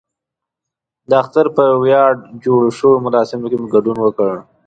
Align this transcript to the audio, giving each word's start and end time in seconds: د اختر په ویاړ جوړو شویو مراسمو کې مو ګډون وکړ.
د 1.09 1.11
اختر 1.21 1.45
په 1.57 1.63
ویاړ 1.83 2.11
جوړو 2.43 2.67
شویو 2.77 3.03
مراسمو 3.05 3.49
کې 3.51 3.57
مو 3.61 3.67
ګډون 3.73 3.97
وکړ. 4.01 4.33